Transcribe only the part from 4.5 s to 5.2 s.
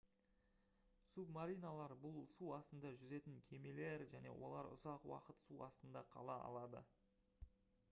ұзақ